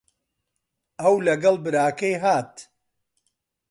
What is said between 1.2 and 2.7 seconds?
لەگەڵ براکەی هات.